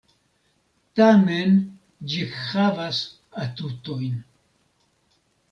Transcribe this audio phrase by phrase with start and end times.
[0.99, 1.53] Tamen
[2.13, 3.03] ĝi havas
[3.45, 4.19] atutojn...